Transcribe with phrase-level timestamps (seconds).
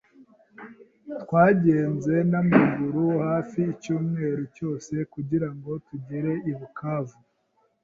[1.21, 7.19] twagenze n’amaguru hafi icyumweru cyose kugira ngo tugere i Bukavu,